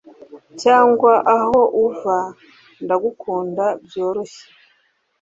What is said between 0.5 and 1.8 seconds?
cyangwa aho